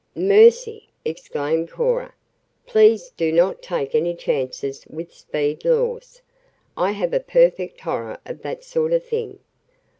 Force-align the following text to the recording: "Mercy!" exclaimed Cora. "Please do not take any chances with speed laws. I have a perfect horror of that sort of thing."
"Mercy!" 0.15 0.89
exclaimed 1.05 1.69
Cora. 1.69 2.15
"Please 2.65 3.11
do 3.15 3.31
not 3.31 3.61
take 3.61 3.93
any 3.93 4.15
chances 4.15 4.83
with 4.87 5.13
speed 5.13 5.63
laws. 5.63 6.23
I 6.75 6.93
have 6.93 7.13
a 7.13 7.19
perfect 7.19 7.81
horror 7.81 8.17
of 8.25 8.41
that 8.41 8.63
sort 8.63 8.93
of 8.93 9.05
thing." 9.05 9.37